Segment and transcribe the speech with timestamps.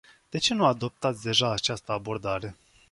[0.29, 2.55] De ce nu adoptați deja această abordare?